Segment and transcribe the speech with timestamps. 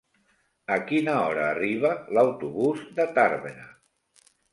[0.75, 3.69] A quina hora arriba l'autobús de Tàrbena?